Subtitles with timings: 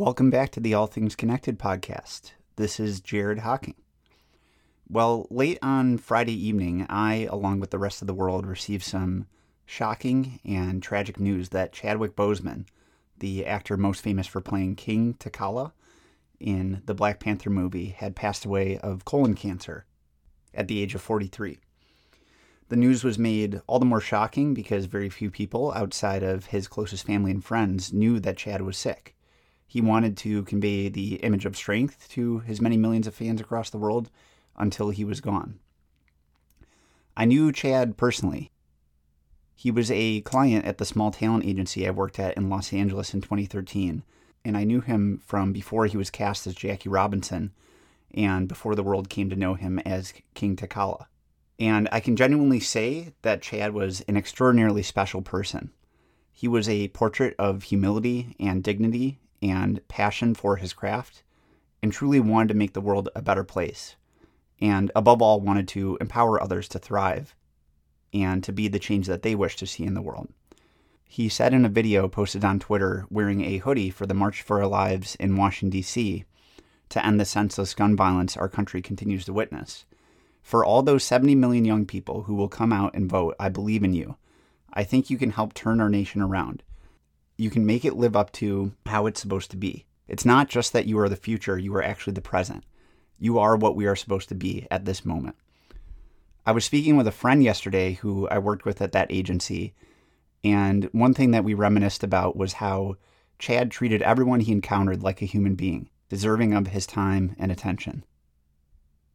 [0.00, 2.32] Welcome back to the All Things Connected podcast.
[2.56, 3.74] This is Jared Hocking.
[4.88, 9.26] Well, late on Friday evening, I, along with the rest of the world, received some
[9.66, 12.64] shocking and tragic news that Chadwick Boseman,
[13.18, 15.72] the actor most famous for playing King T'Challa
[16.38, 19.84] in the Black Panther movie, had passed away of colon cancer
[20.54, 21.58] at the age of 43.
[22.70, 26.68] The news was made all the more shocking because very few people outside of his
[26.68, 29.14] closest family and friends knew that Chad was sick.
[29.70, 33.70] He wanted to convey the image of strength to his many millions of fans across
[33.70, 34.10] the world
[34.56, 35.60] until he was gone.
[37.16, 38.50] I knew Chad personally.
[39.54, 43.14] He was a client at the small talent agency I worked at in Los Angeles
[43.14, 44.02] in 2013,
[44.44, 47.52] and I knew him from before he was cast as Jackie Robinson
[48.12, 51.06] and before the world came to know him as King T'Challa.
[51.60, 55.70] And I can genuinely say that Chad was an extraordinarily special person.
[56.32, 61.22] He was a portrait of humility and dignity and passion for his craft,
[61.82, 63.96] and truly wanted to make the world a better place.
[64.60, 67.34] And above all, wanted to empower others to thrive
[68.12, 70.28] and to be the change that they wish to see in the world.
[71.08, 74.60] He said in a video posted on Twitter wearing a hoodie for the March for
[74.60, 76.24] Our Lives in Washington, D.C.,
[76.90, 79.86] to end the senseless gun violence our country continues to witness.
[80.42, 83.84] For all those 70 million young people who will come out and vote, I believe
[83.84, 84.16] in you.
[84.72, 86.62] I think you can help turn our nation around
[87.40, 89.86] you can make it live up to how it's supposed to be.
[90.06, 92.64] It's not just that you are the future, you are actually the present.
[93.18, 95.36] You are what we are supposed to be at this moment.
[96.44, 99.72] I was speaking with a friend yesterday who I worked with at that agency,
[100.44, 102.96] and one thing that we reminisced about was how
[103.38, 108.04] Chad treated everyone he encountered like a human being, deserving of his time and attention.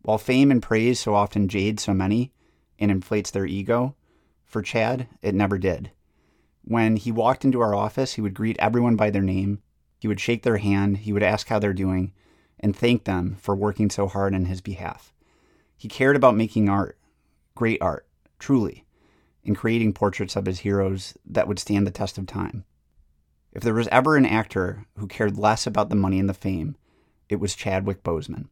[0.00, 2.32] While fame and praise so often jade so many
[2.78, 3.94] and inflates their ego,
[4.46, 5.90] for Chad, it never did.
[6.68, 9.60] When he walked into our office, he would greet everyone by their name.
[10.00, 10.98] He would shake their hand.
[10.98, 12.12] He would ask how they're doing
[12.58, 15.12] and thank them for working so hard on his behalf.
[15.76, 16.98] He cared about making art,
[17.54, 18.08] great art,
[18.40, 18.84] truly,
[19.44, 22.64] and creating portraits of his heroes that would stand the test of time.
[23.52, 26.76] If there was ever an actor who cared less about the money and the fame,
[27.28, 28.48] it was Chadwick Boseman.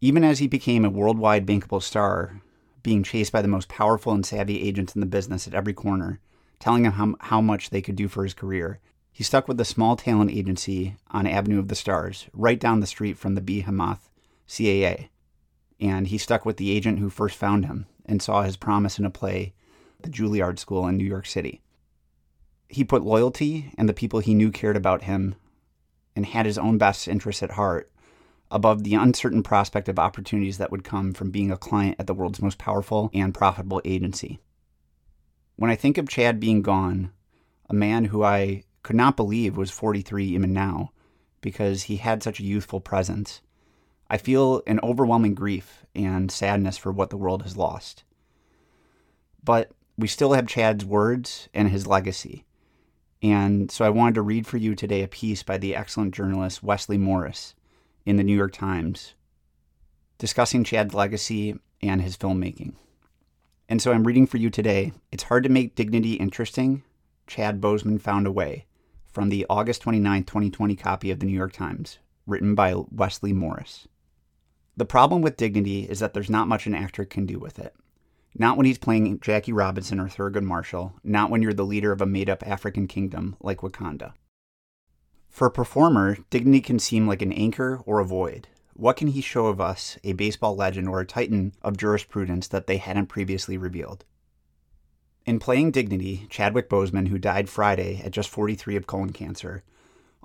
[0.00, 2.42] Even as he became a worldwide bankable star,
[2.82, 6.20] being chased by the most powerful and savvy agents in the business at every corner,
[6.58, 8.80] telling him how, how much they could do for his career.
[9.12, 12.86] He stuck with the small talent agency on Avenue of the Stars, right down the
[12.86, 14.10] street from the Behemoth
[14.48, 15.08] CAA.
[15.80, 19.04] And he stuck with the agent who first found him and saw his promise in
[19.04, 19.54] a play,
[20.02, 21.60] the Juilliard School in New York City.
[22.68, 25.34] He put loyalty and the people he knew cared about him
[26.16, 27.90] and had his own best interests at heart
[28.50, 32.14] above the uncertain prospect of opportunities that would come from being a client at the
[32.14, 34.38] world's most powerful and profitable agency.
[35.56, 37.12] When I think of Chad being gone,
[37.68, 40.92] a man who I could not believe was 43 even now,
[41.40, 43.40] because he had such a youthful presence,
[44.10, 48.04] I feel an overwhelming grief and sadness for what the world has lost.
[49.42, 52.44] But we still have Chad's words and his legacy.
[53.22, 56.62] And so I wanted to read for you today a piece by the excellent journalist
[56.62, 57.54] Wesley Morris
[58.04, 59.14] in the New York Times
[60.18, 62.74] discussing Chad's legacy and his filmmaking.
[63.68, 64.92] And so I'm reading for you today.
[65.10, 66.82] It's hard to make dignity interesting.
[67.26, 68.66] Chad Boseman found a way
[69.06, 73.88] from the August 29, 2020 copy of the New York Times, written by Wesley Morris.
[74.76, 77.74] The problem with dignity is that there's not much an actor can do with it.
[78.36, 82.00] Not when he's playing Jackie Robinson or Thurgood Marshall, not when you're the leader of
[82.00, 84.12] a made up African kingdom like Wakanda.
[85.30, 89.20] For a performer, dignity can seem like an anchor or a void, what can he
[89.20, 93.56] show of us, a baseball legend or a titan of jurisprudence that they hadn't previously
[93.56, 94.04] revealed?
[95.26, 99.62] In playing Dignity, Chadwick Boseman, who died Friday at just 43 of colon cancer,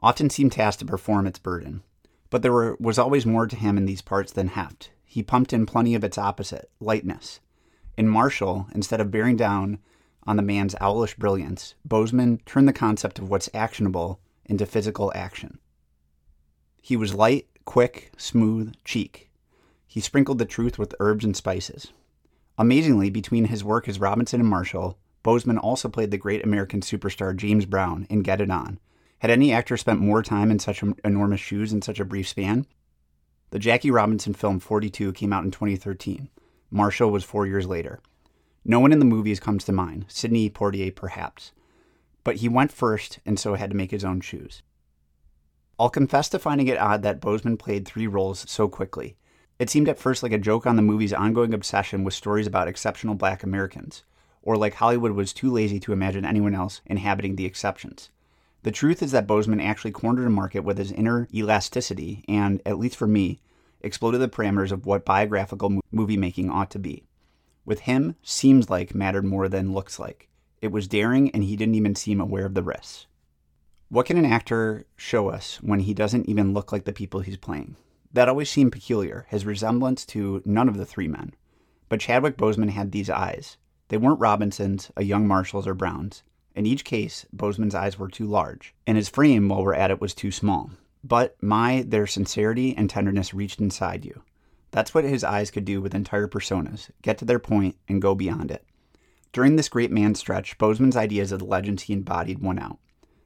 [0.02, 1.84] often seemed tasked to perform its burden.
[2.30, 4.92] But there were, was always more to him in these parts than heft.
[5.06, 7.40] He pumped in plenty of its opposite, lightness.
[7.98, 9.80] In Marshall, instead of bearing down
[10.28, 15.60] on the man's owlish brilliance, Boseman turned the concept of what's actionable into physical action.
[16.82, 19.30] He was light quick, smooth cheek.
[19.86, 21.94] He sprinkled the truth with herbs and spices.
[22.58, 27.38] Amazingly, between his work as Robinson and Marshall, Boseman also played the great American superstar
[27.38, 28.80] James Brown in Get It On.
[29.20, 32.66] Had any actor spent more time in such enormous shoes in such a brief span?
[33.52, 36.28] The Jackie Robinson film 42 came out in 2013.
[36.72, 38.00] Marshall was four years later.
[38.66, 41.52] No one in the movies comes to mind, Sidney Poitier perhaps.
[42.24, 44.64] But he went first and so had to make his own shoes.
[45.80, 49.16] I'll confess to finding it odd that Boseman played three roles so quickly.
[49.60, 52.68] It seemed at first like a joke on the movie's ongoing obsession with stories about
[52.68, 54.04] exceptional black Americans,
[54.42, 58.10] or like Hollywood was too lazy to imagine anyone else inhabiting the exceptions.
[58.64, 62.78] The truth is that Boseman actually cornered a market with his inner elasticity and, at
[62.78, 63.40] least for me,
[63.80, 67.06] exploded the parameters of what biographical movie making ought to be.
[67.64, 70.28] With him, seems like mattered more than looks like.
[70.62, 73.08] It was daring, and he didn't even seem aware of the risks.
[73.92, 77.38] What can an actor show us when he doesn't even look like the people he's
[77.38, 77.76] playing?
[78.14, 81.34] That always seemed peculiar, his resemblance to none of the three men.
[81.90, 83.58] But Chadwick Boseman had these eyes.
[83.88, 86.22] They weren't Robinson's, a young Marshall's, or Brown's.
[86.54, 90.00] In each case, Boseman's eyes were too large, and his frame, while we're at it,
[90.00, 90.70] was too small.
[91.04, 94.22] But my, their sincerity and tenderness reached inside you.
[94.70, 98.14] That's what his eyes could do with entire personas get to their point and go
[98.14, 98.64] beyond it.
[99.34, 102.78] During this great man stretch, Boseman's ideas of the legends he embodied won out.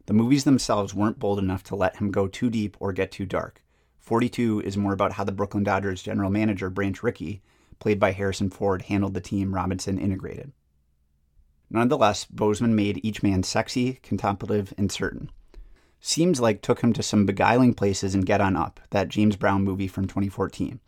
[0.06, 3.26] The movies themselves weren't bold enough to let him go too deep or get too
[3.26, 3.64] dark.
[4.00, 7.42] 42 is more about how the Brooklyn Dodgers general manager, Branch Rickey,
[7.80, 10.52] played by Harrison Ford, handled the team Robinson integrated.
[11.70, 15.32] Nonetheless, Boseman made each man sexy, contemplative, and certain.
[16.02, 19.64] Seems like took him to some beguiling places in Get On Up, that James Brown
[19.64, 20.82] movie from 2014.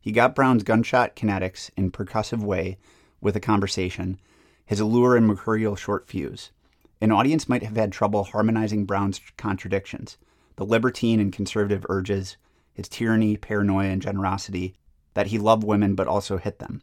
[0.00, 2.78] He got Brown's gunshot kinetics in percussive way
[3.20, 4.18] with a conversation,
[4.64, 6.52] his allure and mercurial short fuse.
[7.00, 10.18] An audience might have had trouble harmonizing Brown's contradictions,
[10.56, 12.36] the libertine and conservative urges,
[12.74, 14.74] his tyranny, paranoia, and generosity,
[15.14, 16.82] that he loved women but also hit them.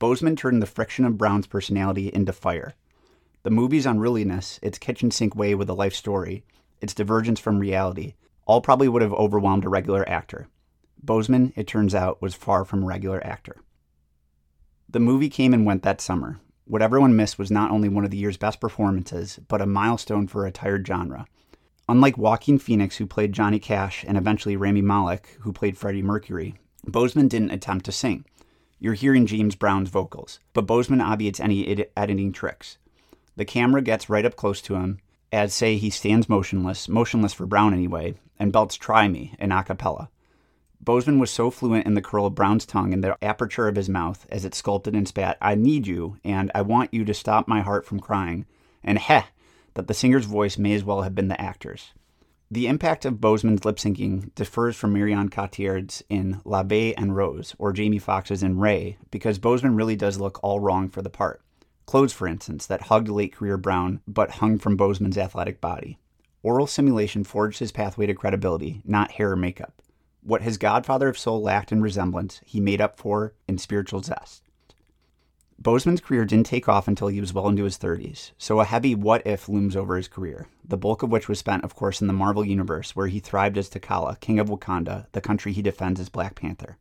[0.00, 2.74] Boseman turned the friction of Brown's personality into fire.
[3.44, 6.44] The movie's unrealness, its kitchen sink way with a life story,
[6.80, 8.14] its divergence from reality,
[8.46, 10.48] all probably would have overwhelmed a regular actor.
[11.04, 13.56] Boseman, it turns out, was far from a regular actor.
[14.88, 16.40] The movie came and went that summer.
[16.68, 20.26] What everyone missed was not only one of the year's best performances, but a milestone
[20.26, 21.24] for a tired genre.
[21.88, 26.56] Unlike Joaquin Phoenix, who played Johnny Cash, and eventually Rami Malek, who played Freddie Mercury,
[26.86, 28.26] Boseman didn't attempt to sing.
[28.78, 32.76] You're hearing James Brown's vocals, but Boseman obviates any ed- editing tricks.
[33.36, 34.98] The camera gets right up close to him,
[35.32, 39.64] as say he stands motionless, motionless for Brown anyway, and belts Try Me in a
[39.64, 40.10] cappella.
[40.82, 43.88] Boseman was so fluent in the curl of Brown's tongue and the aperture of his
[43.88, 47.48] mouth as it sculpted and spat, I need you, and I want you to stop
[47.48, 48.46] my heart from crying,
[48.82, 49.24] and heh,
[49.74, 51.92] that the singer's voice may as well have been the actor's.
[52.50, 57.54] The impact of Boseman's lip syncing differs from Marion Cotillard's in La Vie en Rose
[57.58, 61.42] or Jamie Foxx's in Ray because Boseman really does look all wrong for the part.
[61.84, 65.98] Clothes, for instance, that hugged late career Brown but hung from Boseman's athletic body.
[66.42, 69.82] Oral simulation forged his pathway to credibility, not hair or makeup.
[70.22, 74.42] What his godfather of soul lacked in resemblance, he made up for in spiritual zest.
[75.60, 78.94] Boseman's career didn't take off until he was well into his 30s, so a heavy
[78.94, 82.06] what if looms over his career, the bulk of which was spent, of course, in
[82.06, 85.98] the Marvel Universe, where he thrived as T'Challa, King of Wakanda, the country he defends
[85.98, 86.78] as Black Panther.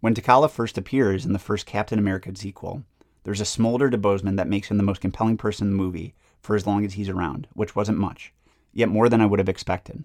[0.00, 2.84] When T'Challa first appears in the first Captain America sequel,
[3.24, 6.14] there's a smolder to Boseman that makes him the most compelling person in the movie
[6.40, 8.34] for as long as he's around, which wasn't much,
[8.74, 10.04] yet more than I would have expected.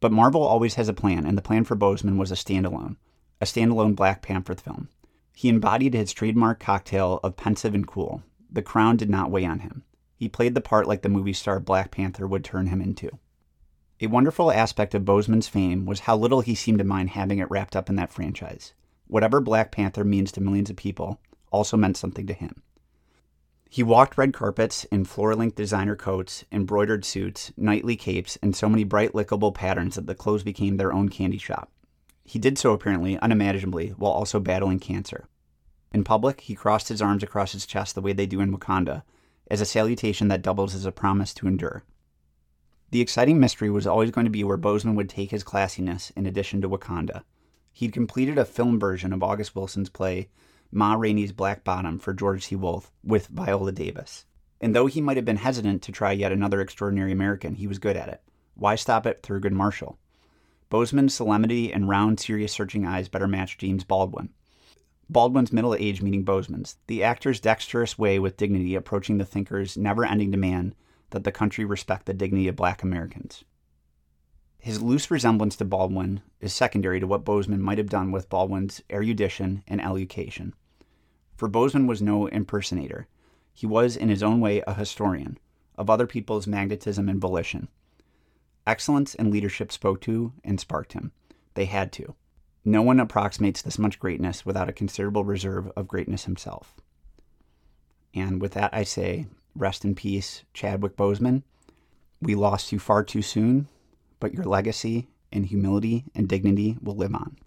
[0.00, 2.96] But Marvel always has a plan, and the plan for Boseman was a standalone,
[3.40, 4.88] a standalone Black Panther film.
[5.34, 8.22] He embodied his trademark cocktail of pensive and cool.
[8.50, 9.84] The crown did not weigh on him.
[10.16, 13.10] He played the part like the movie star Black Panther would turn him into.
[14.00, 17.50] A wonderful aspect of Boseman's fame was how little he seemed to mind having it
[17.50, 18.72] wrapped up in that franchise.
[19.06, 21.20] Whatever Black Panther means to millions of people
[21.50, 22.62] also meant something to him.
[23.72, 28.68] He walked red carpets in floor length designer coats, embroidered suits, knightly capes, and so
[28.68, 31.70] many bright lickable patterns that the clothes became their own candy shop.
[32.24, 35.28] He did so apparently unimaginably while also battling cancer.
[35.92, 39.04] In public, he crossed his arms across his chest the way they do in Wakanda,
[39.48, 41.84] as a salutation that doubles as a promise to endure.
[42.90, 46.26] The exciting mystery was always going to be where Boseman would take his classiness in
[46.26, 47.22] addition to Wakanda.
[47.72, 50.28] He'd completed a film version of August Wilson's play
[50.72, 52.56] Ma Rainey's Black Bottom for George C.
[52.56, 54.26] Wolfe with Viola Davis.
[54.60, 57.78] And though he might have been hesitant to try yet another extraordinary American, he was
[57.78, 58.22] good at it.
[58.54, 59.98] Why stop at Thurgood Marshall?
[60.70, 64.28] Boseman's solemnity and round, serious, searching eyes better matched James Baldwin.
[65.08, 70.04] Baldwin's middle age meeting Boseman's, the actor's dexterous way with dignity approaching the thinker's never
[70.04, 70.76] ending demand
[71.10, 73.42] that the country respect the dignity of black Americans.
[74.58, 78.82] His loose resemblance to Baldwin is secondary to what Boseman might have done with Baldwin's
[78.90, 80.54] erudition and elocution.
[81.40, 83.06] For Boseman was no impersonator.
[83.54, 85.38] He was, in his own way, a historian
[85.78, 87.68] of other people's magnetism and volition.
[88.66, 91.12] Excellence and leadership spoke to and sparked him.
[91.54, 92.14] They had to.
[92.62, 96.74] No one approximates this much greatness without a considerable reserve of greatness himself.
[98.12, 101.42] And with that, I say, rest in peace, Chadwick Boseman.
[102.20, 103.66] We lost you far too soon,
[104.18, 107.38] but your legacy and humility and dignity will live on.